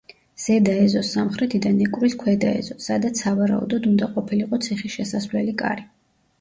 ზედა 0.43 0.73
ეზოს 0.85 1.11
სამხრეთიდან 1.15 1.77
ეკვრის 1.89 2.17
ქვედა 2.23 2.55
ეზო, 2.63 2.79
სადაც 2.87 3.23
სავარაუდოდ 3.25 3.89
უნდა 3.93 4.11
ყოფილიყო 4.19 4.63
ციხის 4.67 4.99
შესასვლელი 4.99 5.59
კარი. 5.65 5.91